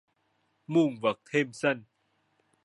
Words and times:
Muôn 0.67 0.99
vật 0.99 1.19
thêm 1.31 1.53
xanh 1.53 1.83